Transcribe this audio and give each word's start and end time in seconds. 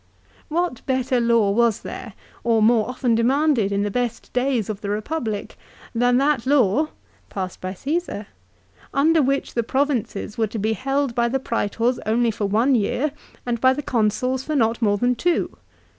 "What 0.47 0.83
better 0.87 1.19
law 1.19 1.51
was 1.51 1.81
there, 1.81 2.13
or 2.43 2.63
more 2.63 2.89
often 2.89 3.13
demanded 3.13 3.71
in 3.71 3.83
the 3.83 3.91
best 3.91 4.33
days 4.33 4.67
of 4.67 4.81
the 4.81 4.89
Republic 4.89 5.55
than 5.93 6.17
that 6.17 6.47
law," 6.47 6.87
passed 7.29 7.61
by 7.61 7.75
Caesar, 7.75 8.25
"under 8.95 9.21
which 9.21 9.53
the 9.53 9.61
provinces 9.61 10.39
were 10.39 10.47
to 10.47 10.57
be 10.57 10.73
held 10.73 11.13
by 11.13 11.27
the 11.29 11.39
Praetors 11.39 11.99
only 12.07 12.31
for 12.31 12.47
one 12.47 12.73
year 12.73 13.11
and 13.45 13.61
by 13.61 13.73
the 13.73 13.83
Consuls 13.83 14.43
for 14.43 14.55
not 14.55 14.81
more 14.81 14.97
than 14.97 15.13
two 15.13 15.55